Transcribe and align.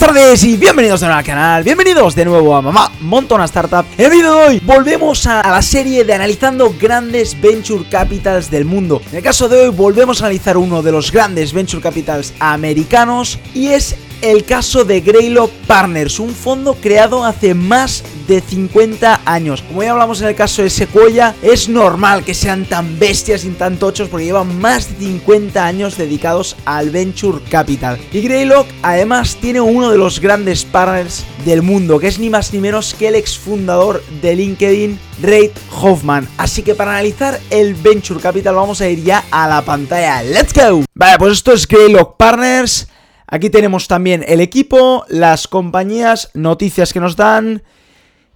buenas 0.00 0.14
tardes 0.14 0.42
y 0.42 0.56
bienvenidos 0.56 1.00
de 1.00 1.06
nuevo 1.06 1.18
al 1.18 1.24
canal, 1.24 1.62
bienvenidos 1.62 2.16
de 2.16 2.24
nuevo 2.24 2.56
a 2.56 2.60
Mamá 2.60 2.90
Montona 3.00 3.44
Startup. 3.44 3.84
En 3.96 4.06
el 4.06 4.10
vídeo 4.10 4.34
de 4.34 4.46
hoy 4.46 4.60
volvemos 4.64 5.24
a, 5.26 5.48
la 5.48 5.62
serie 5.62 6.04
de 6.04 6.12
analizando 6.12 6.74
grandes 6.80 7.40
venture 7.40 7.84
capitals 7.88 8.50
del 8.50 8.64
mundo. 8.64 9.00
En 9.12 9.18
el 9.18 9.22
caso 9.22 9.48
de 9.48 9.56
hoy 9.56 9.68
volvemos 9.68 10.20
a 10.20 10.24
analizar 10.24 10.56
uno 10.56 10.82
de 10.82 10.90
los 10.90 11.12
grandes 11.12 11.52
venture 11.52 11.80
capitals 11.80 12.34
americanos 12.40 13.38
y 13.54 13.68
es 13.68 13.94
el 14.24 14.44
caso 14.44 14.86
de 14.86 15.02
Greylock 15.02 15.50
Partners, 15.66 16.18
un 16.18 16.30
fondo 16.30 16.74
creado 16.74 17.24
hace 17.24 17.52
más 17.52 18.02
de 18.26 18.40
50 18.40 19.20
años. 19.26 19.62
Como 19.62 19.82
ya 19.82 19.90
hablamos 19.92 20.22
en 20.22 20.28
el 20.28 20.34
caso 20.34 20.62
de 20.62 20.70
Sequoia, 20.70 21.34
es 21.42 21.68
normal 21.68 22.24
que 22.24 22.32
sean 22.32 22.64
tan 22.64 22.98
bestias 22.98 23.44
y 23.44 23.50
tan 23.50 23.76
tochos 23.76 24.08
porque 24.08 24.24
llevan 24.24 24.58
más 24.60 24.88
de 24.88 25.04
50 25.04 25.64
años 25.64 25.98
dedicados 25.98 26.56
al 26.64 26.88
venture 26.88 27.38
capital. 27.50 27.98
Y 28.12 28.22
Greylock 28.22 28.66
además 28.82 29.36
tiene 29.38 29.60
uno 29.60 29.90
de 29.90 29.98
los 29.98 30.20
grandes 30.20 30.64
partners 30.64 31.22
del 31.44 31.60
mundo, 31.60 31.98
que 31.98 32.08
es 32.08 32.18
ni 32.18 32.30
más 32.30 32.50
ni 32.54 32.60
menos 32.60 32.94
que 32.94 33.08
el 33.08 33.16
exfundador 33.16 34.02
de 34.22 34.36
LinkedIn, 34.36 34.98
Reid 35.20 35.50
Hoffman. 35.70 36.26
Así 36.38 36.62
que 36.62 36.74
para 36.74 36.92
analizar 36.92 37.38
el 37.50 37.74
venture 37.74 38.20
capital 38.20 38.54
vamos 38.54 38.80
a 38.80 38.88
ir 38.88 39.04
ya 39.04 39.22
a 39.30 39.46
la 39.46 39.60
pantalla. 39.62 40.22
¡Let's 40.22 40.54
go! 40.54 40.82
Vale, 40.94 41.18
pues 41.18 41.32
esto 41.32 41.52
es 41.52 41.68
Greylock 41.68 42.16
Partners. 42.16 42.88
Aquí 43.26 43.50
tenemos 43.50 43.88
también 43.88 44.24
el 44.26 44.40
equipo, 44.40 45.04
las 45.08 45.48
compañías, 45.48 46.30
noticias 46.34 46.92
que 46.92 47.00
nos 47.00 47.16
dan. 47.16 47.62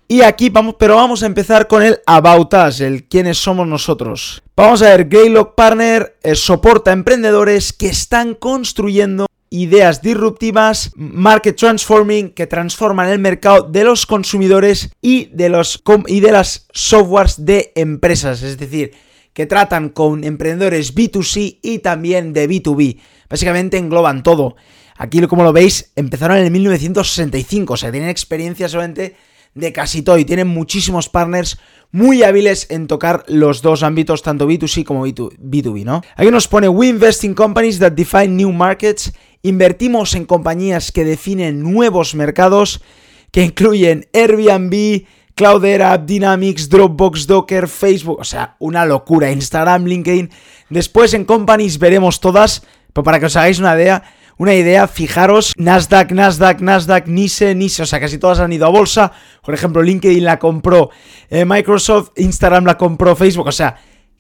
Y 0.09 0.23
aquí 0.23 0.49
vamos, 0.49 0.77
pero 0.79 0.97
vamos 0.97 1.23
a 1.23 1.27
empezar 1.27 1.67
con 1.67 1.83
el 1.83 2.01
About 2.07 2.55
Us, 2.55 2.81
el 2.81 3.05
quiénes 3.05 3.37
somos 3.37 3.67
nosotros. 3.67 4.43
Vamos 4.57 4.81
a 4.83 4.87
ver, 4.87 5.09
Greylock 5.09 5.55
Partner 5.55 6.17
eh, 6.23 6.35
soporta 6.35 6.93
emprendedores 6.93 7.73
que 7.73 7.89
están 7.89 8.35
construyendo 8.35 9.27
ideas 9.51 10.03
disruptivas, 10.03 10.91
market 10.95 11.57
transforming, 11.57 12.31
que 12.31 12.47
transforman 12.47 13.09
el 13.11 13.19
mercado 13.19 13.63
de 13.63 13.85
los 13.85 14.07
consumidores 14.07 14.91
y 15.01 15.27
de, 15.27 15.49
los, 15.49 15.83
y 16.07 16.21
de 16.21 16.33
las 16.33 16.67
softwares 16.73 17.45
de 17.45 17.73
empresas. 17.75 18.43
Es 18.43 18.59
decir, 18.59 18.93
que 19.33 19.47
tratan 19.47 19.91
con 19.91 20.25
emprendedores 20.25 20.95
B2C 20.95 21.59
y 21.63 21.79
también 21.79 22.33
de 22.33 22.49
B2B. 22.49 22.99
Básicamente 23.29 23.79
engloban 23.79 24.23
todo. 24.23 24.57
Aquí, 24.99 25.21
como 25.29 25.45
lo 25.45 25.53
veis, 25.53 25.93
empezaron 25.97 26.37
en 26.39 26.45
el 26.45 26.51
1965, 26.51 27.73
o 27.73 27.77
sea, 27.77 27.93
tienen 27.93 28.11
experiencia 28.11 28.69
solamente 28.69 29.15
de 29.55 29.73
casi 29.73 30.03
todo 30.03 30.19
y 30.19 30.25
tienen 30.25 30.49
muchísimos 30.49 31.09
partners 31.09 31.59
muy 31.91 32.23
hábiles 32.23 32.67
en 32.71 32.87
tocar 32.87 33.25
los 33.29 33.63
dos 33.63 33.83
ámbitos, 33.83 34.23
tanto 34.23 34.49
B2C 34.49 34.85
como 34.85 35.07
B2B, 35.07 35.85
¿no? 35.85 36.03
Aquí 36.17 36.31
nos 36.31 36.49
pone, 36.49 36.69
we 36.69 36.89
invest 36.89 37.25
in 37.25 37.35
companies 37.35 37.79
that 37.79 37.93
define 37.93 38.37
new 38.37 38.53
markets, 38.53 39.13
invertimos 39.43 40.15
en 40.15 40.27
compañías 40.27 40.93
que 40.93 41.05
definen 41.05 41.63
nuevos 41.63 42.15
mercados, 42.15 42.83
que 43.31 43.45
incluyen 43.45 44.07
Airbnb, 44.13 45.07
Cloudera, 45.35 45.97
Dynamics, 45.97 46.69
Dropbox, 46.69 47.27
Docker, 47.27 47.69
Facebook, 47.69 48.19
o 48.19 48.25
sea, 48.25 48.57
una 48.59 48.85
locura, 48.85 49.31
Instagram, 49.31 49.85
LinkedIn. 49.85 50.31
Después 50.69 51.15
en 51.15 51.25
companies 51.25 51.79
veremos 51.79 52.21
todas, 52.21 52.67
pero 52.93 53.05
para 53.05 53.21
que 53.21 53.27
os 53.27 53.37
hagáis 53.37 53.61
una 53.61 53.77
idea, 53.77 54.03
una 54.39 54.55
idea, 54.55 54.87
fijaros, 54.89 55.53
Nasdaq, 55.57 56.13
Nasdaq, 56.13 56.61
Nasdaq, 56.61 57.09
NISE, 57.09 57.55
NISE, 57.55 57.83
o 57.83 57.87
sea, 57.87 58.01
casi 58.01 58.19
todas 58.19 58.39
han 58.39 58.53
ido 58.53 58.67
a 58.67 58.71
bolsa. 58.71 59.13
Por 59.43 59.53
ejemplo, 59.53 59.83
LinkedIn 59.83 60.25
la 60.25 60.39
compró 60.39 60.91
eh, 61.29 61.45
Microsoft, 61.45 62.13
Instagram 62.17 62.65
la 62.65 62.79
compró 62.79 63.17
Facebook, 63.17 63.49
o 63.49 63.53
sea, 63.53 63.77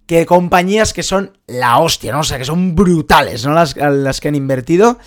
que 0.06 0.26
compañías 0.26 0.92
que 0.92 1.02
son 1.02 1.38
la 1.46 1.78
hostia, 1.78 2.12
¿no? 2.12 2.20
O 2.20 2.24
sea, 2.24 2.38
que 2.38 2.44
son 2.44 2.74
brutales, 2.74 3.46
¿no? 3.46 3.52
Las, 3.52 3.76
las 3.76 4.20
que 4.20 4.28
han 4.28 4.34
invertido. 4.34 4.98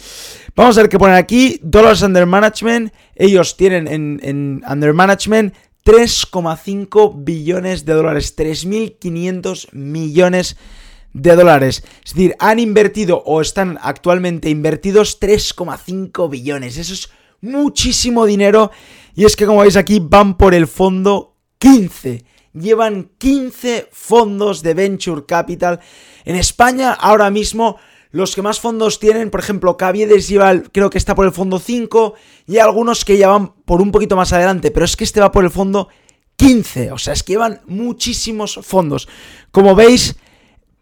Vamos 0.55 0.77
a 0.77 0.81
ver 0.81 0.89
qué 0.89 0.99
ponen 0.99 1.15
aquí. 1.15 1.59
Dollars 1.63 2.03
under 2.03 2.25
management. 2.25 2.93
Ellos 3.15 3.57
tienen 3.57 3.87
en, 3.87 4.19
en 4.23 4.63
under 4.69 4.93
management 4.93 5.55
3,5 5.85 7.13
billones 7.17 7.83
de 7.83 7.93
dólares. 7.93 8.37
3.500 8.37 9.69
millones 9.73 10.55
de 10.55 10.80
de 11.13 11.35
dólares. 11.35 11.83
Es 12.03 12.13
decir, 12.13 12.35
han 12.39 12.59
invertido 12.59 13.21
o 13.25 13.41
están 13.41 13.77
actualmente 13.81 14.49
invertidos 14.49 15.19
3,5 15.19 16.29
billones. 16.29 16.77
Eso 16.77 16.93
es 16.93 17.09
muchísimo 17.41 18.25
dinero. 18.25 18.71
Y 19.15 19.25
es 19.25 19.35
que 19.35 19.45
como 19.45 19.61
veis 19.61 19.75
aquí 19.75 19.99
van 20.01 20.37
por 20.37 20.53
el 20.53 20.67
fondo 20.67 21.35
15. 21.59 22.23
Llevan 22.53 23.11
15 23.17 23.89
fondos 23.91 24.61
de 24.61 24.73
Venture 24.73 25.25
Capital. 25.25 25.79
En 26.25 26.35
España 26.35 26.93
ahora 26.93 27.29
mismo 27.29 27.77
los 28.11 28.35
que 28.35 28.41
más 28.41 28.59
fondos 28.59 28.99
tienen, 28.99 29.29
por 29.29 29.39
ejemplo, 29.39 29.77
Caviedes 29.77 30.27
lleva, 30.27 30.61
creo 30.73 30.89
que 30.89 30.97
está 30.97 31.15
por 31.15 31.25
el 31.25 31.31
fondo 31.31 31.59
5 31.59 32.13
y 32.45 32.57
algunos 32.57 33.05
que 33.05 33.17
ya 33.17 33.29
van 33.29 33.53
por 33.63 33.81
un 33.81 33.91
poquito 33.91 34.17
más 34.17 34.33
adelante, 34.33 34.69
pero 34.69 34.85
es 34.85 34.97
que 34.97 35.05
este 35.05 35.21
va 35.21 35.31
por 35.31 35.45
el 35.45 35.49
fondo 35.49 35.87
15, 36.35 36.91
o 36.91 36.97
sea, 36.97 37.13
es 37.13 37.23
que 37.23 37.33
llevan 37.33 37.61
muchísimos 37.67 38.59
fondos. 38.63 39.07
Como 39.51 39.75
veis, 39.75 40.17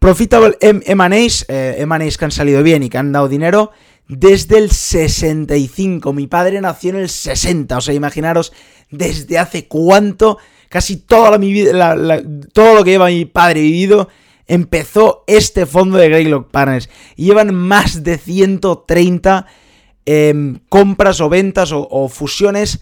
Profitable 0.00 0.56
M&A's, 0.62 1.44
eh, 1.48 1.86
que 2.18 2.24
han 2.24 2.30
salido 2.30 2.62
bien 2.62 2.82
y 2.82 2.88
que 2.88 2.96
han 2.96 3.12
dado 3.12 3.28
dinero 3.28 3.70
desde 4.08 4.56
el 4.56 4.70
65. 4.70 6.14
Mi 6.14 6.26
padre 6.26 6.58
nació 6.62 6.90
en 6.90 6.96
el 6.96 7.10
60, 7.10 7.76
o 7.76 7.80
sea, 7.82 7.92
imaginaros 7.92 8.54
desde 8.90 9.38
hace 9.38 9.68
cuánto, 9.68 10.38
casi 10.70 10.96
toda 10.96 11.36
mi 11.36 11.52
vida, 11.52 11.94
todo 12.54 12.76
lo 12.76 12.82
que 12.82 12.92
lleva 12.92 13.08
mi 13.08 13.26
padre 13.26 13.60
vivido, 13.60 14.08
empezó 14.46 15.22
este 15.26 15.66
fondo 15.66 15.98
de 15.98 16.08
Greylock 16.08 16.50
Partners. 16.50 16.88
Llevan 17.16 17.54
más 17.54 18.02
de 18.02 18.16
130 18.16 19.46
em, 20.06 20.60
compras 20.70 21.20
o 21.20 21.28
ventas 21.28 21.72
o, 21.72 21.86
o 21.90 22.08
fusiones 22.08 22.80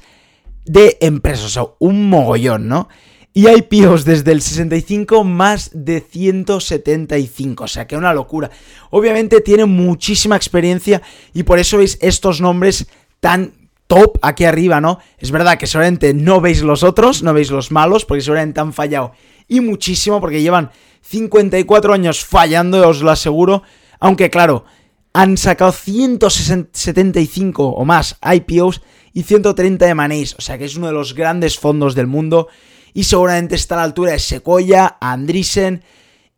de 0.64 0.98
empresas, 1.00 1.46
o 1.46 1.48
sea, 1.48 1.64
un 1.80 2.08
mogollón, 2.08 2.68
¿no? 2.68 2.88
Y 3.38 3.46
IPOs 3.48 4.04
desde 4.04 4.32
el 4.32 4.42
65 4.42 5.22
más 5.22 5.70
de 5.72 6.00
175, 6.00 7.62
o 7.62 7.68
sea 7.68 7.86
que 7.86 7.96
una 7.96 8.12
locura. 8.12 8.50
Obviamente 8.90 9.40
tiene 9.40 9.64
muchísima 9.64 10.34
experiencia 10.34 11.02
y 11.32 11.44
por 11.44 11.60
eso 11.60 11.78
veis 11.78 11.98
estos 12.00 12.40
nombres 12.40 12.88
tan 13.20 13.52
top 13.86 14.18
aquí 14.22 14.44
arriba, 14.44 14.80
¿no? 14.80 14.98
Es 15.18 15.30
verdad 15.30 15.56
que 15.56 15.68
seguramente 15.68 16.14
no 16.14 16.40
veis 16.40 16.62
los 16.62 16.82
otros, 16.82 17.22
no 17.22 17.32
veis 17.32 17.52
los 17.52 17.70
malos, 17.70 18.04
porque 18.04 18.22
seguramente 18.22 18.58
han 18.58 18.72
fallado 18.72 19.12
y 19.46 19.60
muchísimo, 19.60 20.20
porque 20.20 20.42
llevan 20.42 20.72
54 21.02 21.94
años 21.94 22.24
fallando, 22.24 22.88
os 22.88 23.02
lo 23.02 23.12
aseguro. 23.12 23.62
Aunque 24.00 24.30
claro, 24.30 24.64
han 25.12 25.36
sacado 25.36 25.70
175 25.70 27.68
o 27.68 27.84
más 27.84 28.18
IPOs 28.20 28.82
y 29.12 29.22
130 29.22 29.86
de 29.86 29.94
Manéis, 29.94 30.34
o 30.36 30.40
sea 30.40 30.58
que 30.58 30.64
es 30.64 30.74
uno 30.74 30.88
de 30.88 30.92
los 30.92 31.14
grandes 31.14 31.56
fondos 31.56 31.94
del 31.94 32.08
mundo 32.08 32.48
y 32.94 33.04
seguramente 33.04 33.54
está 33.54 33.74
a 33.74 33.78
la 33.78 33.84
altura 33.84 34.12
de 34.12 34.18
Sequoia, 34.18 34.96
Andreessen 35.00 35.82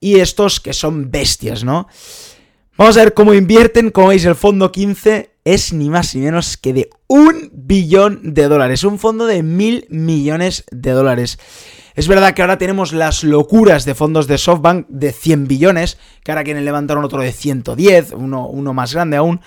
y 0.00 0.20
estos 0.20 0.60
que 0.60 0.72
son 0.72 1.10
bestias, 1.10 1.64
¿no? 1.64 1.88
Vamos 2.76 2.96
a 2.96 3.04
ver 3.04 3.14
cómo 3.14 3.34
invierten, 3.34 3.90
como 3.90 4.08
veis 4.08 4.24
el 4.24 4.34
fondo 4.34 4.72
15 4.72 5.30
es 5.44 5.72
ni 5.72 5.90
más 5.90 6.14
ni 6.14 6.22
menos 6.22 6.56
que 6.56 6.72
de 6.72 6.90
un 7.06 7.50
billón 7.52 8.34
de 8.34 8.48
dólares, 8.48 8.84
un 8.84 8.98
fondo 8.98 9.26
de 9.26 9.42
mil 9.42 9.86
millones 9.90 10.64
de 10.70 10.92
dólares. 10.92 11.38
Es 11.94 12.08
verdad 12.08 12.34
que 12.34 12.42
ahora 12.42 12.58
tenemos 12.58 12.92
las 12.92 13.24
locuras 13.24 13.84
de 13.84 13.94
fondos 13.94 14.26
de 14.26 14.38
SoftBank 14.38 14.86
de 14.88 15.12
100 15.12 15.48
billones, 15.48 15.98
que 16.22 16.30
ahora 16.30 16.44
quieren 16.44 16.64
levantar 16.64 16.96
otro 16.98 17.20
de 17.20 17.32
110, 17.32 18.12
uno, 18.12 18.46
uno 18.46 18.72
más 18.72 18.94
grande 18.94 19.16
aún. 19.16 19.40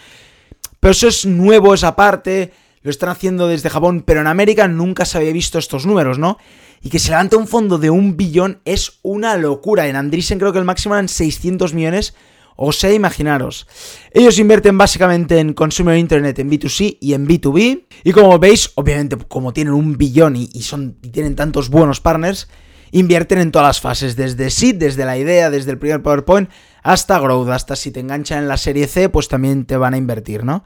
Pero 0.79 0.91
eso 0.91 1.07
es 1.07 1.25
nuevo, 1.25 1.73
esa 1.73 1.95
parte, 1.95 2.51
lo 2.83 2.91
están 2.91 3.09
haciendo 3.09 3.47
desde 3.47 3.69
Japón, 3.69 4.03
pero 4.05 4.21
en 4.21 4.27
América 4.27 4.67
nunca 4.67 5.05
se 5.05 5.17
había 5.17 5.33
visto 5.33 5.57
estos 5.57 5.85
números, 5.85 6.19
¿no? 6.19 6.37
Y 6.81 6.89
que 6.89 6.99
se 6.99 7.09
levante 7.11 7.37
un 7.37 7.47
fondo 7.47 7.77
de 7.77 7.89
un 7.89 8.17
billón 8.17 8.59
es 8.65 8.99
una 9.01 9.37
locura. 9.37 9.87
En 9.87 9.95
Andreessen 9.95 10.37
creo 10.37 10.51
que 10.51 10.59
el 10.59 10.65
máximo 10.65 10.95
eran 10.95 11.07
600 11.07 11.73
millones. 11.73 12.13
O 12.55 12.71
sea, 12.71 12.91
imaginaros. 12.91 13.67
Ellos 14.11 14.37
invierten 14.37 14.77
básicamente 14.77 15.39
en 15.39 15.53
Consumer 15.53 15.97
Internet, 15.97 16.37
en 16.39 16.51
B2C 16.51 16.97
y 16.99 17.13
en 17.13 17.25
B2B. 17.25 17.85
Y 18.03 18.11
como 18.11 18.37
veis, 18.37 18.71
obviamente, 18.75 19.17
como 19.17 19.53
tienen 19.53 19.73
un 19.73 19.97
billón 19.97 20.35
y, 20.35 20.47
son, 20.61 20.97
y 21.01 21.09
tienen 21.09 21.35
tantos 21.35 21.69
buenos 21.69 22.01
partners, 22.01 22.49
invierten 22.91 23.39
en 23.39 23.51
todas 23.51 23.69
las 23.69 23.81
fases. 23.81 24.15
Desde 24.17 24.49
seed, 24.49 24.75
desde 24.75 25.05
la 25.05 25.17
idea, 25.17 25.49
desde 25.49 25.71
el 25.71 25.79
primer 25.79 26.03
PowerPoint, 26.03 26.49
hasta 26.83 27.17
growth. 27.17 27.49
Hasta 27.49 27.77
si 27.77 27.91
te 27.91 28.01
enganchan 28.01 28.39
en 28.39 28.49
la 28.49 28.57
serie 28.57 28.87
C, 28.87 29.07
pues 29.07 29.29
también 29.29 29.65
te 29.65 29.77
van 29.77 29.93
a 29.93 29.97
invertir, 29.97 30.43
¿no? 30.43 30.63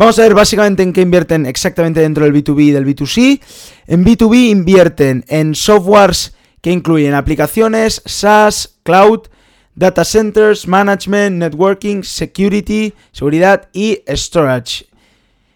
Vamos 0.00 0.18
a 0.18 0.22
ver 0.22 0.32
básicamente 0.32 0.82
en 0.82 0.94
qué 0.94 1.02
invierten 1.02 1.44
exactamente 1.44 2.00
dentro 2.00 2.24
del 2.24 2.32
B2B 2.32 2.62
y 2.62 2.70
del 2.70 2.86
B2C. 2.86 3.38
En 3.86 4.02
B2B 4.02 4.48
invierten 4.48 5.26
en 5.28 5.54
softwares 5.54 6.34
que 6.62 6.70
incluyen 6.70 7.12
aplicaciones, 7.12 8.00
SaaS, 8.06 8.78
cloud, 8.82 9.24
data 9.74 10.06
centers, 10.06 10.66
management, 10.66 11.36
networking, 11.36 12.02
security, 12.02 12.94
seguridad 13.12 13.68
y 13.74 14.00
storage 14.08 14.86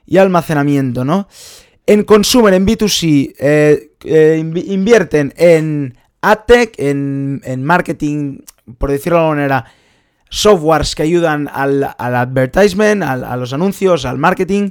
y 0.04 0.18
almacenamiento, 0.18 1.06
¿no? 1.06 1.26
En 1.86 2.04
consumer, 2.04 2.52
en 2.52 2.66
B2C, 2.66 3.34
eh, 3.38 3.92
eh, 4.04 4.36
invierten 4.66 5.32
en 5.38 5.96
AdTech, 6.20 6.74
en, 6.76 7.40
en 7.44 7.64
marketing, 7.64 8.40
por 8.76 8.90
decirlo 8.90 9.16
de 9.16 9.22
alguna 9.22 9.36
manera, 9.36 9.72
softwares 10.34 10.96
que 10.96 11.04
ayudan 11.04 11.48
al, 11.52 11.94
advertisement, 11.96 13.02
a 13.02 13.36
los 13.36 13.52
anuncios, 13.52 14.04
al 14.04 14.18
marketing. 14.18 14.70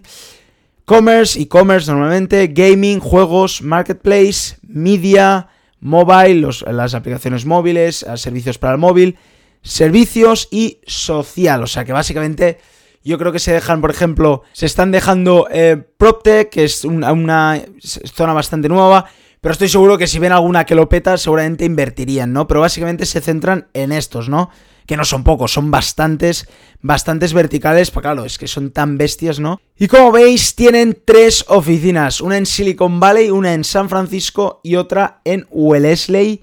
Commerce, 0.86 1.39
e-commerce 1.39 1.89
normalmente, 1.89 2.48
gaming, 2.48 3.00
juegos, 3.00 3.62
marketplace, 3.62 4.57
media, 4.68 5.48
mobile, 5.80 6.50
las 6.68 6.94
aplicaciones 6.94 7.45
móviles, 7.45 8.06
servicios 8.15 8.57
para 8.57 8.74
el 8.74 8.80
móvil, 8.80 9.18
servicios 9.62 10.50
y 10.51 10.80
social. 10.86 11.63
O 11.63 11.68
sea 11.68 11.86
que 11.86 11.94
básicamente 11.94 12.60
yo 13.01 13.18
creo 13.18 13.31
que 13.31 13.39
se 13.39 13.54
dejan, 13.54 13.80
por 13.80 13.92
ejemplo, 13.92 14.44
se 14.51 14.65
están 14.65 14.92
dejando 14.92 15.48
eh, 15.50 15.81
PropTech, 15.98 16.50
que 16.50 16.65
es 16.65 16.83
una, 16.83 17.62
zona 17.81 18.33
bastante 18.33 18.68
nueva. 18.68 19.06
Pero 19.44 19.51
estoy 19.51 19.68
seguro 19.68 19.98
que 19.98 20.07
si 20.07 20.19
ven 20.19 20.31
alguna 20.31 20.66
que 20.66 20.74
lo 20.74 20.88
peta, 20.88 21.18
seguramente 21.18 21.66
invertirían, 21.66 22.31
¿no? 22.31 22.48
Pero 22.48 22.62
básicamente 22.62 23.06
se 23.06 23.19
centran 23.19 23.68
en 23.74 23.92
estos, 23.92 24.30
¿no? 24.30 24.50
Que 24.86 24.95
no 24.95 25.04
son 25.04 25.25
pocos, 25.25 25.51
son 25.51 25.69
bastantes, 25.69 26.48
bastantes 26.80 27.34
verticales, 27.34 27.92
pues 27.92 28.04
claro, 28.04 28.24
es 28.24 28.38
que 28.38 28.48
son 28.48 28.72
tan 28.72 28.98
bestias, 28.98 29.42
¿no? 29.42 29.60
Y 29.78 29.90
como 29.90 30.13
veis, 30.13 30.56
tienen 30.56 30.98
tres 31.04 31.44
oficinas, 31.50 32.22
una 32.22 32.38
en 32.38 32.45
Silicon 32.45 33.01
Valley, 33.01 33.31
una 33.31 33.54
en 33.54 33.66
San 33.66 33.90
Francisco 33.90 34.62
y 34.63 34.78
otra 34.78 35.19
en 35.25 35.46
Wellesley, 35.51 36.42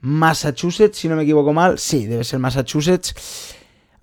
Massachusetts, 0.00 0.96
si 0.96 1.08
no 1.08 1.16
me 1.16 1.24
equivoco 1.24 1.52
mal. 1.52 1.78
Sí, 1.78 2.06
debe 2.06 2.24
ser 2.24 2.38
Massachusetts. 2.38 3.14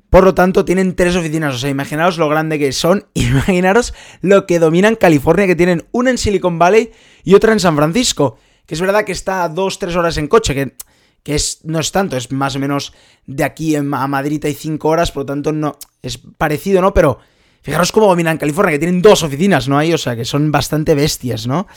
Por 0.09 0.23
lo 0.23 0.33
tanto, 0.33 0.63
tienen 0.63 0.95
tres 0.95 1.15
oficinas. 1.15 1.55
O 1.55 1.57
sea, 1.57 1.69
imaginaros 1.69 2.17
lo 2.17 2.29
grande 2.29 2.57
que 2.57 2.71
son. 2.71 3.07
Imaginaros 3.13 3.93
lo 4.21 4.45
que 4.45 4.59
dominan 4.59 4.95
California, 4.95 5.47
que 5.47 5.55
tienen 5.55 5.85
una 5.91 6.11
en 6.11 6.17
Silicon 6.17 6.59
Valley 6.59 6.91
y 7.27 7.33
otra 7.33 7.51
en 7.51 7.59
San 7.59 7.75
Francisco. 7.75 8.37
Que 8.65 8.73
es 8.73 8.79
verdad 8.79 9.03
que 9.03 9.11
está 9.11 9.43
a 9.43 9.49
dos, 9.49 9.79
tres 9.79 9.97
horas 9.97 10.15
en 10.17 10.29
coche, 10.29 10.55
que, 10.55 10.75
que 11.23 11.35
es, 11.35 11.59
no 11.65 11.77
es 11.77 11.91
tanto, 11.91 12.15
es 12.15 12.31
más 12.31 12.55
o 12.55 12.59
menos 12.59 12.93
de 13.25 13.43
aquí 13.43 13.75
a 13.75 13.83
Madrid 13.83 14.41
hay 14.45 14.53
cinco 14.53 14.87
horas, 14.87 15.11
por 15.11 15.23
lo 15.23 15.25
tanto 15.25 15.51
no 15.51 15.77
es 16.01 16.19
parecido, 16.37 16.81
¿no? 16.81 16.93
Pero 16.93 17.19
fijaros 17.61 17.91
cómo 17.91 18.07
dominan 18.07 18.37
California, 18.37 18.71
que 18.71 18.79
tienen 18.79 19.01
dos 19.01 19.23
oficinas, 19.23 19.67
¿no? 19.67 19.77
Ahí, 19.77 19.91
o 19.91 19.97
sea, 19.97 20.15
que 20.15 20.23
son 20.23 20.53
bastante 20.53 20.95
bestias, 20.95 21.47
¿no? 21.47 21.67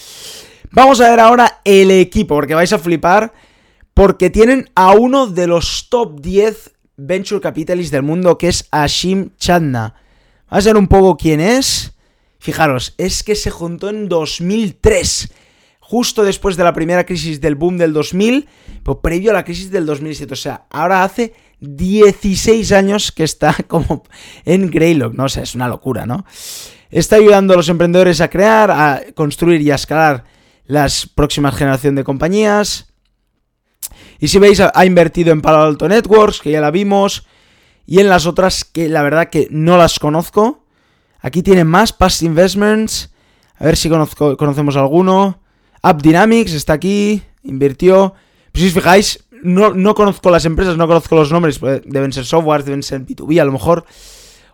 Vamos 0.71 1.01
a 1.01 1.11
ver 1.11 1.19
ahora 1.19 1.63
el 1.65 1.91
equipo, 1.91 2.37
porque 2.37 2.55
vais 2.55 2.73
a 2.73 2.79
flipar, 2.79 3.33
porque 3.93 4.31
tienen 4.31 4.71
a 4.77 4.93
uno 4.93 5.27
de 5.27 5.49
los 5.49 5.89
top 5.91 6.21
10 6.21 6.71
venture 6.97 7.41
capitalist 7.41 7.91
del 7.91 8.05
mundo, 8.05 8.39
que 8.39 8.47
es 8.47 8.69
Ashim 8.71 9.31
Chandna. 9.37 9.97
Vamos 10.49 10.65
a 10.65 10.69
ver 10.69 10.77
un 10.77 10.87
poco 10.87 11.17
quién 11.17 11.41
es. 11.41 11.93
Fijaros, 12.41 12.95
es 12.97 13.23
que 13.23 13.35
se 13.35 13.51
juntó 13.51 13.91
en 13.91 14.09
2003, 14.09 15.31
justo 15.91 16.23
después 16.23 16.57
de 16.57 16.63
la 16.63 16.73
primera 16.73 17.05
crisis 17.05 17.41
del 17.41 17.57
boom 17.57 17.77
del 17.77 17.93
2000, 17.93 18.49
pero 18.85 19.01
previo 19.01 19.33
a 19.33 19.35
la 19.35 19.45
crisis 19.45 19.73
del 19.73 19.87
2007. 19.87 20.33
O 20.33 20.37
sea, 20.37 20.67
ahora 20.71 21.03
hace 21.03 21.35
16 21.59 22.71
años 22.71 23.11
que 23.11 23.25
está 23.25 23.57
como 23.67 24.05
en 24.45 24.71
Greylock, 24.71 25.15
¿no? 25.15 25.25
O 25.25 25.29
sea, 25.29 25.43
es 25.43 25.57
una 25.57 25.67
locura, 25.67 26.07
¿no? 26.07 26.25
Está 26.93 27.17
ayudando 27.17 27.55
a 27.55 27.57
los 27.57 27.69
emprendedores 27.69 28.21
a 28.21 28.31
crear, 28.31 28.71
a 28.71 29.03
construir 29.17 29.61
y 29.63 29.73
a 29.73 29.75
escalar 29.75 30.27
las 30.65 31.09
próximas 31.09 31.57
generaciones 31.57 31.97
de 31.97 32.05
compañías. 32.05 32.93
Y 34.21 34.29
si 34.29 34.39
veis, 34.39 34.61
ha 34.61 34.87
invertido 34.87 35.33
en 35.33 35.41
Palo 35.41 35.63
Alto 35.63 35.89
Networks, 35.89 36.41
que 36.41 36.53
ya 36.53 36.61
la 36.61 36.71
vimos, 36.71 37.27
y 37.85 37.99
en 37.99 38.09
las 38.09 38.27
otras 38.27 38.65
que 38.65 38.89
la 38.89 39.03
verdad 39.03 39.29
que 39.29 39.49
no 39.51 39.77
las 39.77 39.99
conozco. 39.99 40.65
Aquí 41.21 41.43
tiene 41.43 41.65
más 41.65 41.93
Past 41.93 42.23
Investments. 42.23 43.13
A 43.57 43.65
ver 43.65 43.77
si 43.77 43.89
conocemos 43.89 44.77
alguno. 44.77 45.41
App 45.83 46.03
Dynamics 46.03 46.53
está 46.53 46.75
aquí, 46.75 47.23
invirtió. 47.43 48.15
Pues 48.53 48.63
si 48.63 48.69
os 48.69 48.75
fijáis, 48.75 49.25
no, 49.43 49.73
no 49.75 49.95
conozco 49.95 50.31
las 50.31 50.45
empresas, 50.45 50.77
no 50.77 50.87
conozco 50.87 51.17
los 51.17 51.33
nombres. 51.33 51.59
Pues, 51.59 51.83
deben 51.85 52.13
ser 52.13 52.25
software, 52.25 52.65
deben 52.65 52.83
ser 52.83 53.05
B2B 53.05 53.41
a 53.41 53.45
lo 53.45 53.53
mejor. 53.53 53.85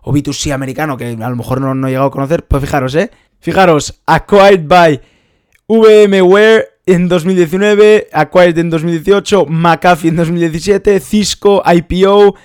O 0.02 0.12
B2C 0.12 0.52
americano, 0.52 0.96
que 0.96 1.16
a 1.20 1.30
lo 1.30 1.36
mejor 1.36 1.60
no, 1.60 1.74
no 1.74 1.88
he 1.88 1.90
llegado 1.90 2.08
a 2.08 2.12
conocer. 2.12 2.44
Pues 2.46 2.62
fijaros, 2.62 2.94
¿eh? 2.94 3.10
Fijaros, 3.40 4.00
acquired 4.06 4.66
by 4.66 5.00
VMware 5.68 6.76
en 6.86 7.08
2019, 7.08 8.08
Acquired 8.12 8.56
en 8.58 8.70
2018, 8.70 9.46
McAfee 9.46 10.08
en 10.08 10.16
2017, 10.16 11.00
Cisco, 11.00 11.62
IPO, 11.66 12.36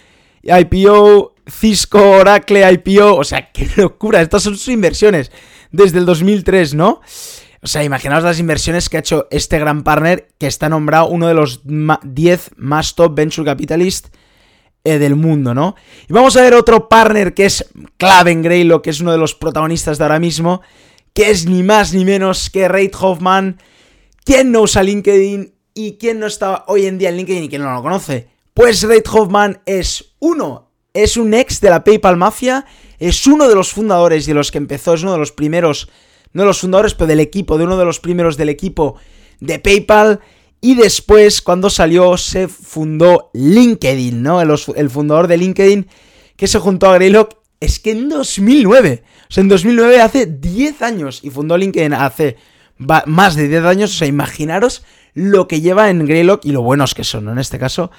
IPO, 0.43 1.35
Cisco, 1.47 2.11
Oracle, 2.11 2.71
IPO, 2.71 3.17
o 3.17 3.23
sea, 3.23 3.51
qué 3.51 3.69
locura, 3.77 4.21
estas 4.21 4.41
son 4.41 4.57
sus 4.57 4.67
inversiones 4.69 5.31
desde 5.71 5.99
el 5.99 6.05
2003, 6.05 6.73
¿no? 6.73 7.01
O 7.63 7.67
sea, 7.67 7.83
imaginaos 7.83 8.23
las 8.23 8.39
inversiones 8.39 8.89
que 8.89 8.97
ha 8.97 9.01
hecho 9.01 9.27
este 9.29 9.59
gran 9.59 9.83
partner 9.83 10.29
que 10.39 10.47
está 10.47 10.67
nombrado 10.67 11.07
uno 11.07 11.27
de 11.27 11.33
los 11.33 11.61
10 11.63 12.51
más 12.57 12.95
top 12.95 13.15
venture 13.15 13.45
capitalist 13.45 14.07
eh, 14.83 14.97
del 14.97 15.15
mundo, 15.15 15.53
¿no? 15.53 15.75
Y 16.09 16.13
vamos 16.13 16.35
a 16.37 16.41
ver 16.41 16.55
otro 16.55 16.89
partner 16.89 17.33
que 17.33 17.45
es 17.45 17.69
clave 17.97 18.31
en 18.31 18.41
Greylock, 18.41 18.83
que 18.83 18.89
es 18.89 18.99
uno 18.99 19.11
de 19.11 19.19
los 19.19 19.35
protagonistas 19.35 19.99
de 19.99 20.03
ahora 20.03 20.19
mismo, 20.19 20.61
que 21.13 21.29
es 21.29 21.45
ni 21.45 21.61
más 21.61 21.93
ni 21.93 22.03
menos 22.03 22.49
que 22.49 22.67
Reid 22.67 22.93
Hoffman, 22.99 23.59
¿Quién 24.23 24.51
no 24.51 24.61
usa 24.61 24.83
LinkedIn 24.83 25.53
y 25.73 25.97
quién 25.97 26.19
no 26.19 26.27
está 26.27 26.63
hoy 26.67 26.85
en 26.85 26.99
día 26.99 27.09
en 27.09 27.17
LinkedIn 27.17 27.45
y 27.45 27.49
quién 27.49 27.63
no 27.63 27.73
lo 27.73 27.81
conoce? 27.81 28.29
Pues 28.53 28.83
Reid 28.83 29.05
Hoffman 29.11 29.61
es 29.65 30.13
uno, 30.19 30.69
es 30.93 31.17
un 31.17 31.33
ex 31.33 31.59
de 31.59 31.71
la 31.71 31.83
PayPal 31.83 32.17
Mafia, 32.17 32.65
es 32.99 33.25
uno 33.25 33.47
de 33.47 33.55
los 33.55 33.71
fundadores 33.71 34.25
y 34.25 34.31
de 34.31 34.35
los 34.35 34.51
que 34.51 34.59
empezó, 34.59 34.93
es 34.93 35.01
uno 35.01 35.13
de 35.13 35.17
los 35.17 35.31
primeros, 35.31 35.89
no 36.33 36.43
de 36.43 36.47
los 36.47 36.59
fundadores, 36.59 36.93
pero 36.93 37.07
del 37.07 37.19
equipo, 37.19 37.57
de 37.57 37.65
uno 37.65 37.77
de 37.77 37.85
los 37.85 37.99
primeros 37.99 38.37
del 38.37 38.49
equipo 38.49 38.95
de 39.39 39.59
PayPal. 39.59 40.19
Y 40.61 40.75
después, 40.75 41.41
cuando 41.41 41.69
salió, 41.69 42.17
se 42.17 42.47
fundó 42.47 43.31
LinkedIn, 43.33 44.21
¿no? 44.21 44.41
El, 44.41 44.89
fundador 44.89 45.27
de 45.27 45.37
LinkedIn 45.37 45.87
que 46.35 46.47
se 46.47 46.59
juntó 46.59 46.89
a 46.89 46.95
Greylock 46.95 47.35
es 47.59 47.79
que 47.79 47.91
en 47.91 48.09
2009, 48.09 49.03
o 49.29 49.33
sea, 49.33 49.41
en 49.41 49.49
2009 49.49 50.01
hace 50.01 50.25
10 50.25 50.81
años 50.81 51.19
y 51.23 51.29
fundó 51.29 51.57
LinkedIn 51.57 51.93
hace 51.93 52.37
más 52.77 53.35
de 53.35 53.47
10 53.47 53.63
años, 53.65 53.91
o 53.91 53.97
sea, 53.97 54.07
imaginaros 54.07 54.83
lo 55.13 55.47
que 55.47 55.61
lleva 55.61 55.89
en 55.89 56.05
Greylock 56.05 56.45
y 56.45 56.51
lo 56.51 56.61
buenos 56.61 56.95
que 56.95 57.03
son, 57.03 57.29
En 57.29 57.37
este 57.37 57.59
caso, 57.59 57.91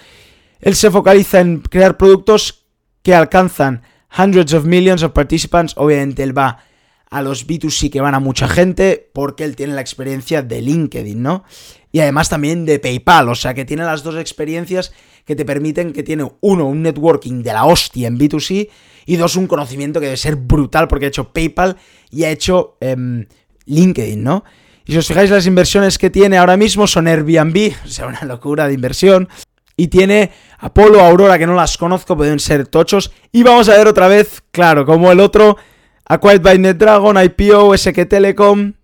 él 0.61 0.75
se 0.75 0.91
focaliza 0.91 1.41
en 1.41 1.61
crear 1.61 1.97
productos 1.97 2.65
que 3.03 3.15
alcanzan 3.15 3.83
hundreds 4.17 4.55
of 4.55 4.65
millions 4.65 5.03
of 5.03 5.13
participants, 5.13 5.75
obviamente 5.77 6.23
él 6.23 6.37
va 6.37 6.65
a 7.13 7.21
los 7.21 7.47
B2C 7.47 7.91
que 7.91 8.01
van 8.01 8.15
a 8.15 8.21
mucha 8.21 8.49
gente 8.49 9.11
porque 9.13 9.45
él 9.45 9.55
tiene 9.55 9.75
la 9.75 9.83
experiencia 9.83 10.41
de 10.41 10.63
LinkedIn, 10.63 11.23
¿no? 11.23 11.45
Y 11.93 12.01
además 12.01 12.31
también 12.31 12.65
de 12.65 12.79
PayPal, 12.79 13.29
o 13.29 13.35
sea 13.35 13.53
que 13.53 13.67
tiene 13.67 13.85
las 13.85 14.03
dos 14.03 14.17
experiencias 14.17 14.95
que 15.27 15.37
te 15.37 15.45
permiten 15.45 15.93
que 15.93 16.03
tiene 16.03 16.27
uno, 16.41 16.67
un 16.67 16.83
networking 16.83 17.43
de 17.43 17.53
la 17.53 17.67
hostia 17.67 18.09
en 18.09 18.19
B2C 18.19 18.71
y 19.05 19.17
dos, 19.17 19.37
un 19.37 19.47
conocimiento 19.47 20.01
que 20.01 20.07
debe 20.07 20.17
ser 20.17 20.37
brutal 20.37 20.89
porque 20.89 21.05
ha 21.05 21.09
hecho 21.09 21.35
PayPal 21.35 21.77
y 22.11 22.25
ha 22.25 22.31
hecho 22.31 22.79
em, 22.81 23.27
LinkedIn, 23.67 24.23
¿no? 24.23 24.45
Y 24.87 24.93
si 24.93 24.99
os 24.99 25.07
fijáis, 25.07 25.31
las 25.31 25.47
inversiones 25.47 25.99
que 25.99 26.09
tiene 26.09 26.39
ahora 26.39 26.57
mismo 26.57 26.87
son 26.87 27.09
Airbnb, 27.09 27.75
o 27.85 27.89
sea, 27.89 28.07
una 28.07 28.23
locura 28.23 28.67
de 28.69 28.75
inversión. 28.75 29.29
Y 29.77 29.89
tiene 29.89 30.31
Apolo, 30.59 31.01
Aurora, 31.01 31.39
que 31.39 31.47
no 31.47 31.55
las 31.55 31.77
conozco, 31.77 32.17
pueden 32.17 32.41
ser 32.41 32.67
tochos. 32.67 33.13
Y 33.33 33.43
vamos 33.43 33.69
a 33.69 33.77
ver 33.77 33.87
otra 33.87 34.09
vez, 34.09 34.43
claro, 34.51 34.87
como 34.87 35.13
el 35.13 35.21
otro, 35.21 35.57
Acquired 36.05 36.43
by 36.43 36.59
NetDragon, 36.59 37.17
IPO, 37.23 37.77
SK 37.77 38.09
Telecom, 38.09 38.75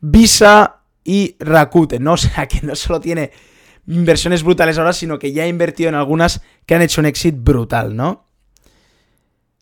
Visa 0.00 0.82
y 1.04 1.36
Rakuten, 1.38 2.02
¿no? 2.02 2.12
O 2.14 2.16
sea, 2.16 2.46
que 2.46 2.60
no 2.62 2.74
solo 2.74 3.00
tiene 3.00 3.30
inversiones 3.86 4.42
brutales 4.42 4.78
ahora, 4.78 4.92
sino 4.92 5.18
que 5.18 5.32
ya 5.32 5.44
ha 5.44 5.46
invertido 5.48 5.88
en 5.88 5.94
algunas 5.94 6.40
que 6.66 6.74
han 6.74 6.82
hecho 6.82 7.00
un 7.00 7.06
exit 7.06 7.34
brutal, 7.38 7.94
¿no? 7.94 8.24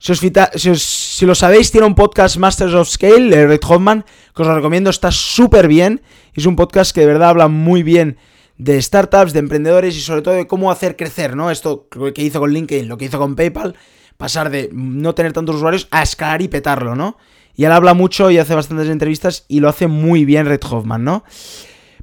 Si, 0.02 1.26
lo 1.26 1.34
sabéis, 1.36 1.70
tiene 1.70 1.86
un 1.86 1.94
podcast 1.94 2.36
Masters 2.36 2.74
of 2.74 2.88
Scale, 2.88 3.30
de 3.30 3.46
Red 3.46 3.60
Hoffman, 3.68 4.04
que 4.34 4.42
os 4.42 4.48
lo 4.48 4.56
recomiendo, 4.56 4.90
está 4.90 5.12
súper 5.12 5.68
bien. 5.68 6.02
Es 6.34 6.44
un 6.44 6.56
podcast 6.56 6.92
que 6.92 7.02
de 7.02 7.06
verdad 7.06 7.28
habla 7.28 7.46
muy 7.46 7.84
bien 7.84 8.16
de 8.58 8.82
startups, 8.82 9.32
de 9.32 9.38
emprendedores 9.38 9.96
y 9.96 10.00
sobre 10.00 10.22
todo 10.22 10.34
de 10.34 10.48
cómo 10.48 10.72
hacer 10.72 10.96
crecer, 10.96 11.36
¿no? 11.36 11.52
Esto 11.52 11.86
que 11.88 12.22
hizo 12.22 12.40
con 12.40 12.52
LinkedIn, 12.52 12.88
lo 12.88 12.98
que 12.98 13.04
hizo 13.04 13.20
con 13.20 13.36
PayPal, 13.36 13.76
pasar 14.16 14.50
de 14.50 14.70
no 14.72 15.14
tener 15.14 15.32
tantos 15.32 15.56
usuarios 15.56 15.88
a 15.90 16.02
escalar 16.02 16.42
y 16.42 16.48
petarlo, 16.48 16.94
¿no? 16.94 17.16
Y 17.54 17.64
él 17.64 17.72
habla 17.72 17.94
mucho 17.94 18.30
y 18.30 18.38
hace 18.38 18.54
bastantes 18.54 18.88
entrevistas 18.88 19.44
y 19.48 19.60
lo 19.60 19.68
hace 19.68 19.86
muy 19.86 20.24
bien 20.24 20.46
Red 20.46 20.62
Hoffman, 20.70 21.04
¿no? 21.04 21.24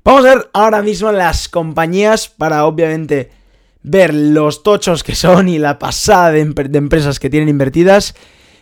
Vamos 0.04 0.25
a 0.25 0.36
ver 0.36 0.50
ahora 0.54 0.82
mismo 0.82 1.12
las 1.12 1.50
compañías 1.50 2.30
para 2.30 2.66
obviamente 2.66 3.32
ver 3.84 4.13
los 4.13 4.63
tochos 4.63 5.04
que 5.04 5.16
son 5.16 5.50
y 5.50 5.58
la 5.58 5.80
pasada 5.80 6.32
de, 6.32 6.42
empresas 6.42 7.20
que 7.20 7.30
tienen 7.30 7.50
invertidas, 7.50 8.16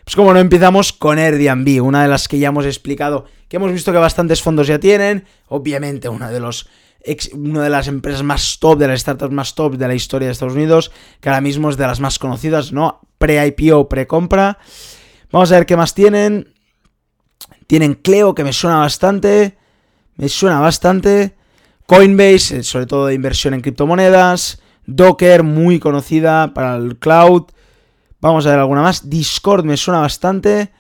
pues 0.03 0.15
como 0.15 0.33
no 0.33 0.39
empezamos 0.39 0.93
con 0.93 1.19
Airbnb, 1.19 1.83
una 1.83 2.03
de 2.03 2.07
las 2.07 2.27
que 2.27 2.39
ya 2.39 2.49
hemos 2.49 2.65
explicado, 2.65 3.25
que 3.47 3.57
hemos 3.57 3.71
visto 3.71 3.91
que 3.91 3.97
bastantes 3.97 4.41
fondos 4.41 4.67
ya 4.67 4.79
tienen, 4.79 5.25
obviamente 5.47 6.09
una 6.09 6.29
de 6.31 6.39
los 6.39 6.69
una 7.33 7.63
de 7.63 7.69
las 7.69 7.87
empresas 7.87 8.23
más 8.23 8.59
top, 8.59 8.79
de 8.79 8.87
las 8.87 9.01
startups 9.01 9.33
más 9.33 9.55
top 9.55 9.75
de 9.75 9.87
la 9.87 9.95
historia 9.95 10.27
de 10.27 10.33
Estados 10.33 10.55
Unidos, 10.55 10.91
que 11.21 11.29
ahora 11.29 11.41
mismo 11.41 11.69
es 11.69 11.77
de 11.77 11.87
las 11.87 11.99
más 12.01 12.19
conocidas, 12.19 12.73
¿no? 12.73 13.06
Pre-IPO, 13.17 13.89
pre-compra. 13.89 14.57
Vamos 15.31 15.51
a 15.51 15.55
ver 15.55 15.65
qué 15.65 15.75
más 15.75 15.93
tienen. 15.93 16.53
Tienen 17.67 17.95
Cleo, 17.95 18.33
que 18.33 18.43
me 18.43 18.53
suena 18.53 18.77
bastante. 18.77 19.57
Me 20.15 20.29
suena 20.29 20.59
bastante. 20.59 21.35
Coinbase, 21.85 22.57
eh, 22.57 22.63
sobre 22.63 22.85
todo 22.85 23.07
de 23.07 23.13
inversión 23.13 23.53
en 23.53 23.61
criptomonedas. 23.61 24.61
Docker, 24.85 25.43
muy 25.43 25.79
conocida 25.79 26.53
para 26.53 26.75
el 26.75 26.97
cloud. 26.97 27.43
Vamos 28.19 28.45
a 28.45 28.51
ver 28.51 28.59
alguna 28.59 28.81
más. 28.81 29.09
Discord 29.09 29.65
me 29.65 29.77
suena 29.77 29.99
bastante. 29.99 30.71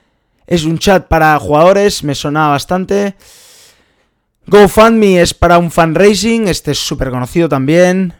es 0.45 0.63
un 0.63 0.77
chat 0.77 1.07
para 1.07 1.37
jugadores, 1.39 2.03
me 2.03 2.15
sonaba 2.15 2.51
bastante. 2.51 3.15
GoFundMe 4.47 5.21
es 5.21 5.33
para 5.33 5.57
un 5.57 5.69
fundraising, 5.69 6.47
este 6.47 6.71
es 6.71 6.77
súper 6.77 7.09
conocido 7.09 7.49
también. 7.49 8.13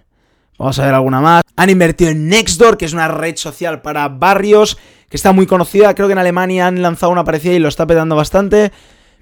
Vamos 0.57 0.79
a 0.79 0.85
ver 0.85 0.95
alguna 0.95 1.21
más. 1.21 1.43
Han 1.55 1.69
invertido 1.69 2.09
en 2.11 2.27
Nextdoor, 2.29 2.77
que 2.77 2.85
es 2.85 2.93
una 2.93 3.07
red 3.07 3.35
social 3.35 3.81
para 3.81 4.07
barrios, 4.09 4.77
que 5.09 5.17
está 5.17 5.31
muy 5.31 5.45
conocida. 5.45 5.93
Creo 5.93 6.07
que 6.07 6.13
en 6.13 6.19
Alemania 6.19 6.67
han 6.67 6.81
lanzado 6.81 7.11
una 7.11 7.23
parecida 7.23 7.53
y 7.53 7.59
lo 7.59 7.67
está 7.67 7.85
petando 7.85 8.15
bastante. 8.15 8.71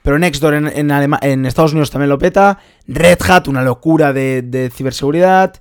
Pero 0.01 0.17
Nextdoor 0.17 0.53
en, 0.53 0.91
en, 0.91 1.45
Estados 1.45 1.71
Unidos 1.73 1.91
también 1.91 2.09
lo 2.09 2.17
peta. 2.17 2.59
Red 2.87 3.19
Hat, 3.27 3.47
una 3.47 3.63
locura 3.63 4.13
de, 4.13 4.71
ciberseguridad. 4.73 5.55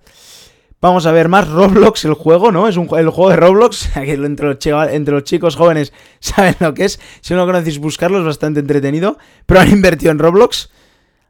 Vamos 0.81 1.07
a 1.07 1.13
ver 1.13 1.29
más 1.29 1.49
Roblox, 1.49 2.05
el 2.05 2.13
juego, 2.13 2.53
¿no? 2.53 2.69
Es 2.69 2.77
un, 2.77 2.87
el 2.99 3.09
juego 3.09 3.31
de 3.31 3.37
Roblox. 3.37 3.97
entre 3.97 4.47
los, 4.47 4.59
entre 4.91 5.15
los 5.15 5.25
chicos 5.25 5.57
jóvenes 5.57 5.93
saben 6.21 6.55
lo 6.61 6.73
que 6.75 6.85
es. 6.85 7.01
Si 7.21 7.35
no 7.35 7.41
lo 7.41 7.47
conocéis, 7.47 7.79
buscarlo, 7.79 8.19
es 8.19 8.25
bastante 8.25 8.61
entretenido. 8.61 9.19
Pero 9.47 9.61
han 9.61 9.71
invertido 9.71 10.13
en 10.13 10.19
Roblox. 10.19 10.71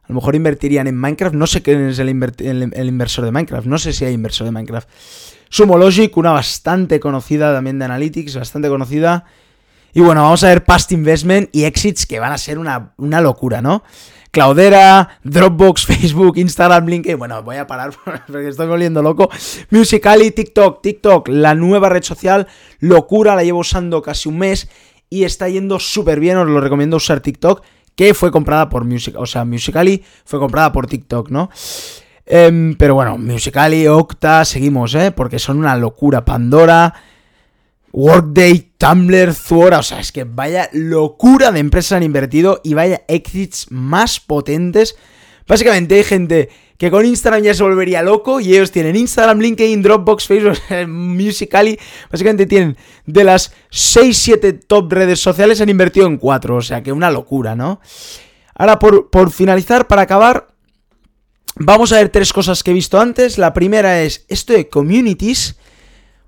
A 0.05 0.09
lo 0.09 0.15
mejor 0.15 0.35
invertirían 0.35 0.85
en 0.85 0.95
Minecraft. 0.95 1.33
No 1.33 1.47
sé 1.47 1.63
quién 1.63 1.89
es 1.89 1.97
el, 1.97 2.09
inversor 2.09 3.25
de 3.25 3.31
Minecraft. 3.31 3.65
No 3.65 3.79
sé 3.79 3.91
si 3.91 4.05
hay 4.05 4.13
inversor 4.13 4.45
de 4.45 4.51
Minecraft. 4.51 4.87
Sumo 5.49 5.79
Logic, 5.79 6.15
una 6.15 6.31
bastante 6.31 6.99
conocida 6.99 7.51
también 7.51 7.79
de 7.79 7.85
Analytics, 7.85 8.35
bastante 8.35 8.69
conocida. 8.69 9.25
Y 9.93 10.01
bueno, 10.01 10.21
vamos 10.21 10.43
a 10.43 10.49
ver 10.49 10.63
Past 10.63 10.91
Investment 10.91 11.49
y 11.53 11.63
Exits 11.63 12.05
que 12.05 12.19
van 12.19 12.31
a 12.31 12.37
ser 12.37 12.59
una, 12.59 12.93
una 12.97 13.19
locura, 13.19 13.63
¿no? 13.63 13.83
Cloudera, 14.29 15.21
Dropbox, 15.23 15.85
Facebook, 15.87 16.37
Instagram, 16.37 16.85
LinkedIn. 16.85 17.17
Bueno, 17.17 17.41
voy 17.41 17.55
a 17.55 17.65
parar 17.65 17.95
porque 18.27 18.49
estoy 18.49 18.67
volviendo 18.67 19.01
loco. 19.01 19.31
Musical.ly, 19.71 20.31
TikTok. 20.31 20.83
TikTok, 20.83 21.29
la 21.29 21.55
nueva 21.55 21.89
red 21.89 22.03
social. 22.03 22.45
Locura, 22.79 23.35
la 23.35 23.43
llevo 23.43 23.59
usando 23.59 24.03
casi 24.03 24.29
un 24.29 24.37
mes 24.37 24.69
y 25.09 25.23
está 25.23 25.49
yendo 25.49 25.79
súper 25.79 26.19
bien. 26.19 26.37
Os 26.37 26.47
lo 26.47 26.61
recomiendo 26.61 26.97
usar 26.97 27.21
TikTok 27.21 27.63
que 27.95 28.13
fue 28.13 28.31
comprada 28.31 28.69
por 28.69 28.85
Music, 28.85 29.15
o 29.17 29.25
sea, 29.25 29.45
Musical.ly 29.45 30.03
fue 30.25 30.39
comprada 30.39 30.71
por 30.71 30.87
TikTok, 30.87 31.29
¿no? 31.29 31.49
Em, 32.25 32.75
pero 32.75 32.95
bueno, 32.95 33.17
Musical.ly, 33.17 33.87
Octa, 33.87 34.45
seguimos, 34.45 34.95
¿eh? 34.95 35.11
Porque 35.11 35.39
son 35.39 35.59
una 35.59 35.75
locura. 35.75 36.25
Pandora, 36.25 36.93
Workday, 37.91 38.71
Tumblr, 38.77 39.33
Zuora, 39.33 39.79
o 39.79 39.83
sea, 39.83 39.99
es 39.99 40.11
que 40.11 40.25
vaya 40.25 40.69
locura 40.73 41.51
de 41.51 41.59
empresas 41.59 41.93
han 41.93 42.03
invertido 42.03 42.59
y 42.63 42.73
vaya 42.73 43.03
exits 43.07 43.67
más 43.71 44.19
potentes. 44.19 44.97
Básicamente 45.47 45.95
hay 45.95 46.03
gente 46.03 46.49
que 46.77 46.91
con 46.91 47.05
Instagram 47.05 47.43
ya 47.43 47.53
se 47.53 47.63
volvería 47.63 48.01
loco 48.01 48.39
y 48.39 48.53
ellos 48.53 48.71
tienen 48.71 48.95
Instagram, 48.95 49.39
LinkedIn, 49.39 49.81
Dropbox, 49.81 50.27
Facebook, 50.27 50.57
Musical.ly, 50.87 51.79
básicamente 52.11 52.45
tienen 52.45 52.77
de 53.05 53.23
las 53.23 53.53
6-7 53.71 54.59
top 54.67 54.91
redes 54.91 55.19
sociales 55.19 55.61
han 55.61 55.69
invertido 55.69 56.07
en 56.07 56.17
4, 56.17 56.55
o 56.55 56.61
sea 56.61 56.83
que 56.83 56.91
una 56.91 57.11
locura, 57.11 57.55
¿no? 57.55 57.79
Ahora 58.55 58.79
por, 58.79 59.09
por 59.09 59.31
finalizar, 59.31 59.87
para 59.87 60.03
acabar, 60.03 60.47
vamos 61.55 61.91
a 61.91 61.97
ver 61.97 62.09
tres 62.09 62.31
cosas 62.31 62.63
que 62.63 62.71
he 62.71 62.73
visto 62.73 62.99
antes. 62.99 63.37
La 63.37 63.53
primera 63.53 64.01
es 64.01 64.25
esto 64.29 64.53
de 64.53 64.69
communities. 64.69 65.57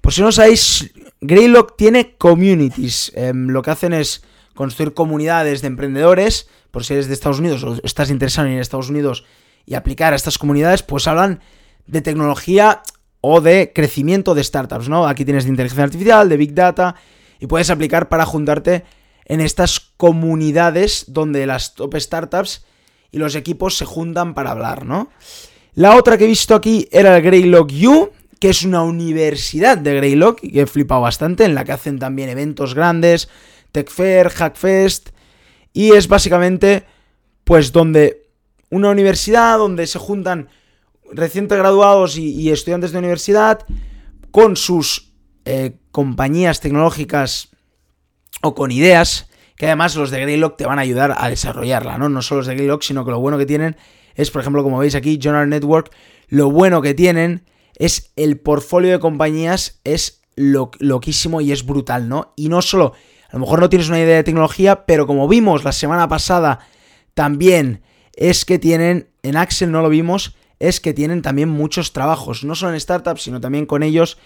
Por 0.02 0.14
si 0.14 0.22
no 0.22 0.32
sabéis, 0.32 0.92
Greylock 1.22 1.76
tiene 1.78 2.16
communities. 2.18 3.12
Em, 3.16 3.48
lo 3.48 3.62
que 3.62 3.72
hacen 3.72 3.94
es 3.94 4.24
construir 4.58 4.94
comunidades 4.94 5.62
de 5.62 5.68
emprendedores. 5.68 6.50
Por 6.72 6.84
si 6.84 6.94
eres 6.94 7.08
de 7.08 7.14
Estados 7.14 7.40
Unidos 7.40 7.64
o 7.64 7.78
estás 7.84 8.10
interesado 8.10 8.48
en 8.48 8.60
Estados 8.60 8.90
Unidos 8.90 9.24
y 9.66 9.76
aplicar 9.76 10.12
a 10.12 10.18
estas 10.18 10.38
comunidades, 10.38 10.84
pues 10.84 11.08
hablan 11.08 11.40
de 11.86 12.02
tecnología 12.02 12.82
o 13.22 13.40
de 13.40 13.72
crecimiento 13.74 14.36
de 14.36 14.44
startups, 14.44 14.90
¿no? 14.90 15.08
Aquí 15.08 15.24
tienes 15.24 15.46
de 15.46 15.52
inteligencia 15.52 15.86
artificial, 15.86 16.28
de 16.28 16.38
big 16.38 16.54
data, 16.54 16.96
y 17.40 17.48
puedes 17.48 17.70
aplicar 17.70 18.10
para 18.10 18.26
juntarte 18.26 18.84
en 19.26 19.42
estas 19.42 19.80
comunidades 19.80 21.06
donde 21.08 21.46
las 21.46 21.76
top 21.76 21.96
startups 21.98 22.66
y 23.12 23.18
los 23.20 23.36
equipos 23.36 23.78
se 23.78 23.86
juntan 23.86 24.34
para 24.34 24.52
hablar, 24.52 24.86
¿no? 24.86 25.10
La 25.74 25.96
otra 25.96 26.18
que 26.18 26.26
he 26.26 26.28
visto 26.28 26.56
aquí 26.56 26.88
era 26.92 27.16
el 27.16 27.24
Greylock 27.24 27.72
U, 27.88 28.10
que 28.40 28.50
es 28.50 28.64
una 28.64 28.84
universidad 28.84 29.78
de 29.78 29.96
Greylock, 29.96 30.42
que 30.42 30.62
he 30.62 30.68
flipado 30.68 31.02
bastante, 31.02 31.46
en 31.46 31.56
la 31.56 31.66
que 31.66 31.72
hacen 31.72 32.00
también 32.00 32.30
eventos 32.30 32.74
grandes, 32.74 33.30
Tech 33.72 33.90
Fair, 33.90 34.30
Hackfest, 34.30 35.10
y 35.74 35.92
es 35.92 36.08
básicamente, 36.08 36.86
pues, 37.44 37.72
donde 37.72 38.28
una 38.70 38.90
universidad 38.90 39.58
donde 39.58 39.88
se 39.88 40.00
juntan 40.00 40.50
recientes 41.12 41.58
graduados 41.58 42.18
y, 42.18 42.52
estudiantes 42.52 42.92
de 42.92 43.00
universidad 43.00 43.66
con 44.32 44.56
sus 44.56 45.14
eh, 45.46 45.78
compañías 45.92 46.60
tecnológicas 46.60 47.50
o 48.42 48.54
con 48.56 48.72
ideas 48.72 49.30
que 49.56 49.66
además 49.66 49.96
los 49.96 50.12
de 50.12 50.22
Greylock 50.22 50.56
te 50.56 50.66
van 50.66 50.78
a 50.78 50.84
ayudar 50.84 51.16
a 51.18 51.30
desarrollarla, 51.30 51.98
¿no? 51.98 52.10
No 52.10 52.22
solo 52.22 52.40
los 52.40 52.48
de 52.48 52.56
Greylock, 52.56 52.84
sino 52.84 53.04
que 53.04 53.12
lo 53.12 53.20
bueno 53.20 53.38
que 53.38 53.48
tienen 53.48 53.76
es, 54.16 54.30
por 54.30 54.42
ejemplo, 54.42 54.64
como 54.64 54.78
veis 54.78 54.94
aquí, 54.94 55.18
Journal 55.18 55.50
Network, 55.50 55.92
lo 56.28 56.52
bueno 56.52 56.82
que 56.82 56.94
tienen 56.94 57.46
es 57.76 58.12
el 58.16 58.40
portfolio 58.40 58.92
de 58.92 59.00
compañías 59.00 59.82
es 59.84 60.22
loquísimo 60.36 61.42
y 61.42 61.52
es 61.52 61.66
brutal, 61.66 62.08
¿no? 62.08 62.34
Y 62.36 62.50
no 62.50 62.62
solo, 62.62 62.94
a 63.30 63.34
lo 63.34 63.40
mejor 63.40 63.60
no 63.60 63.70
tienes 63.70 63.90
una 63.90 64.00
idea 64.00 64.16
de 64.16 64.24
tecnología, 64.24 64.86
pero 64.86 65.08
como 65.08 65.28
vimos 65.28 65.64
la 65.64 65.72
semana 65.72 66.08
pasada 66.08 66.60
también 67.14 67.82
es 68.14 68.46
que 68.46 68.60
tienen, 68.60 69.10
en 69.24 69.38
Axel 69.38 69.72
no 69.72 69.82
lo 69.82 69.90
vimos, 69.90 70.36
es 70.60 70.80
que 70.80 70.94
tienen 70.94 71.22
también 71.22 71.50
muchos 71.50 71.94
trabajos, 71.94 72.44
no 72.44 72.56
solo 72.56 72.74
en 72.74 72.80
startups, 72.80 73.22
sino 73.24 73.40
también 73.42 73.66
con 73.66 73.84
ellos, 73.84 74.18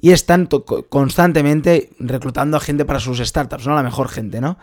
y 0.00 0.10
están 0.10 0.48
constantemente 0.88 1.90
reclutando 1.98 2.56
a 2.56 2.60
gente 2.60 2.84
para 2.84 3.00
sus 3.00 3.18
startups, 3.18 3.66
¿no? 3.66 3.74
La 3.74 3.82
mejor 3.82 4.08
gente, 4.08 4.40
¿no? 4.40 4.58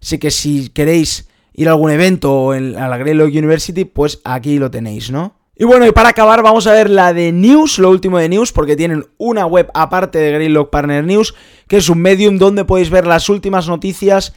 Así 0.00 0.18
que 0.18 0.30
si 0.30 0.68
queréis 0.68 1.28
ir 1.52 1.68
a 1.68 1.72
algún 1.72 1.90
evento 1.90 2.32
o 2.32 2.52
a 2.52 2.60
la 2.60 2.96
Greylock 2.96 3.30
University, 3.30 3.84
pues 3.84 4.20
aquí 4.24 4.58
lo 4.58 4.70
tenéis, 4.70 5.10
¿no? 5.10 5.37
Y 5.60 5.64
bueno, 5.64 5.84
y 5.88 5.90
para 5.90 6.10
acabar 6.10 6.40
vamos 6.40 6.68
a 6.68 6.72
ver 6.72 6.88
la 6.88 7.12
de 7.12 7.32
News, 7.32 7.80
lo 7.80 7.90
último 7.90 8.18
de 8.18 8.28
News, 8.28 8.52
porque 8.52 8.76
tienen 8.76 9.04
una 9.16 9.44
web 9.44 9.68
aparte 9.74 10.18
de 10.18 10.30
Greylock 10.30 10.70
Partner 10.70 11.04
News, 11.04 11.34
que 11.66 11.78
es 11.78 11.88
un 11.88 12.00
medium 12.00 12.38
donde 12.38 12.64
podéis 12.64 12.90
ver 12.90 13.08
las 13.08 13.28
últimas 13.28 13.66
noticias 13.66 14.34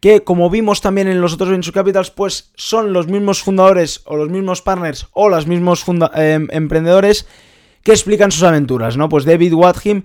que 0.00 0.24
como 0.24 0.50
vimos 0.50 0.80
también 0.80 1.06
en 1.06 1.20
los 1.20 1.32
otros 1.32 1.50
Venture 1.50 1.72
Capitals, 1.72 2.10
pues 2.10 2.50
son 2.56 2.92
los 2.92 3.06
mismos 3.06 3.40
fundadores 3.40 4.02
o 4.04 4.16
los 4.16 4.30
mismos 4.30 4.62
partners 4.62 5.06
o 5.12 5.28
los 5.28 5.46
mismos 5.46 5.84
em, 6.16 6.48
emprendedores 6.50 7.28
que 7.84 7.92
explican 7.92 8.32
sus 8.32 8.42
aventuras, 8.42 8.96
¿no? 8.96 9.08
Pues 9.08 9.24
David 9.24 9.54
Watkim 9.54 10.02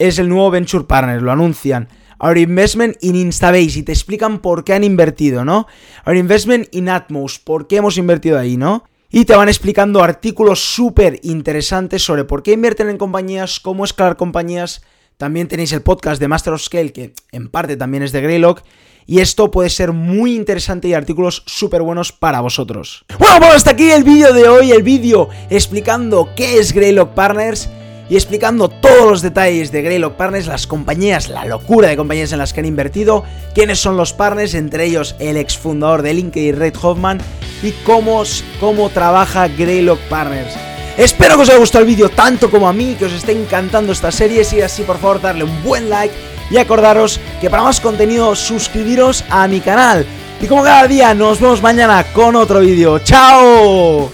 es 0.00 0.18
el 0.18 0.28
nuevo 0.28 0.50
Venture 0.50 0.84
Partner, 0.84 1.22
lo 1.22 1.30
anuncian. 1.30 1.88
Our 2.18 2.38
Investment 2.38 2.96
in 3.02 3.14
Instabase 3.14 3.78
y 3.78 3.82
te 3.84 3.92
explican 3.92 4.40
por 4.40 4.64
qué 4.64 4.72
han 4.72 4.82
invertido, 4.82 5.44
¿no? 5.44 5.68
Our 6.04 6.16
Investment 6.16 6.66
in 6.72 6.88
Atmos, 6.88 7.38
por 7.38 7.68
qué 7.68 7.76
hemos 7.76 7.96
invertido 7.98 8.36
ahí, 8.36 8.56
¿no? 8.56 8.82
Y 9.10 9.24
te 9.24 9.34
van 9.34 9.48
explicando 9.48 10.02
artículos 10.02 10.60
súper 10.60 11.18
interesantes 11.22 12.02
sobre 12.02 12.24
por 12.24 12.42
qué 12.42 12.52
invierten 12.52 12.90
en 12.90 12.98
compañías, 12.98 13.58
cómo 13.58 13.84
escalar 13.84 14.16
compañías. 14.16 14.82
También 15.16 15.48
tenéis 15.48 15.72
el 15.72 15.82
podcast 15.82 16.20
de 16.20 16.28
Master 16.28 16.52
of 16.52 16.62
Scale, 16.62 16.92
que 16.92 17.14
en 17.32 17.48
parte 17.48 17.76
también 17.76 18.02
es 18.02 18.12
de 18.12 18.20
Greylock 18.20 18.62
y 19.06 19.20
esto 19.20 19.50
puede 19.50 19.70
ser 19.70 19.92
muy 19.92 20.34
interesante 20.34 20.88
y 20.88 20.92
artículos 20.92 21.42
súper 21.46 21.80
buenos 21.80 22.12
para 22.12 22.40
vosotros. 22.40 23.06
Bueno, 23.18 23.38
pues 23.38 23.54
hasta 23.54 23.70
aquí 23.70 23.90
el 23.90 24.04
vídeo 24.04 24.34
de 24.34 24.46
hoy, 24.46 24.70
el 24.70 24.82
vídeo 24.82 25.30
explicando 25.48 26.28
qué 26.36 26.58
es 26.58 26.74
Greylock 26.74 27.14
Partners 27.14 27.70
y 28.08 28.16
explicando 28.16 28.68
todos 28.68 29.10
los 29.10 29.22
detalles 29.22 29.70
de 29.70 29.82
Greylock 29.82 30.14
Partners, 30.14 30.46
las 30.46 30.66
compañías, 30.66 31.28
la 31.28 31.44
locura 31.44 31.88
de 31.88 31.96
compañías 31.96 32.32
en 32.32 32.38
las 32.38 32.52
que 32.52 32.60
han 32.60 32.66
invertido, 32.66 33.24
quiénes 33.54 33.78
son 33.78 33.96
los 33.96 34.12
partners, 34.12 34.54
entre 34.54 34.84
ellos 34.84 35.14
el 35.18 35.36
exfundador 35.36 36.02
de 36.02 36.14
LinkedIn, 36.14 36.56
Red 36.56 36.74
Hoffman, 36.80 37.20
y 37.62 37.72
cómo, 37.84 38.22
cómo 38.60 38.88
trabaja 38.90 39.48
Greylock 39.48 40.00
Partners. 40.08 40.54
Espero 40.96 41.36
que 41.36 41.42
os 41.42 41.48
haya 41.50 41.58
gustado 41.58 41.84
el 41.84 41.90
vídeo 41.90 42.08
tanto 42.08 42.50
como 42.50 42.68
a 42.68 42.72
mí, 42.72 42.96
que 42.98 43.04
os 43.04 43.12
esté 43.12 43.32
encantando 43.32 43.92
esta 43.92 44.10
serie, 44.10 44.44
si 44.44 44.60
así 44.60 44.82
por 44.82 44.98
favor 44.98 45.20
darle 45.20 45.44
un 45.44 45.62
buen 45.62 45.88
like 45.88 46.14
y 46.50 46.56
acordaros 46.56 47.20
que 47.40 47.50
para 47.50 47.62
más 47.62 47.80
contenido 47.80 48.34
suscribiros 48.34 49.24
a 49.30 49.46
mi 49.46 49.60
canal. 49.60 50.04
Y 50.40 50.46
como 50.46 50.62
cada 50.62 50.86
día 50.86 51.14
nos 51.14 51.40
vemos 51.40 51.62
mañana 51.62 52.04
con 52.12 52.36
otro 52.36 52.60
vídeo. 52.60 52.98
¡Chao! 53.00 54.10